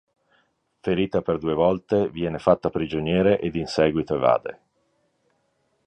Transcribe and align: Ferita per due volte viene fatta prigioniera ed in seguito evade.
Ferita 0.81 1.21
per 1.21 1.37
due 1.37 1.53
volte 1.53 2.09
viene 2.09 2.39
fatta 2.39 2.71
prigioniera 2.71 3.37
ed 3.37 3.53
in 3.53 3.67
seguito 3.67 4.15
evade. 4.15 4.59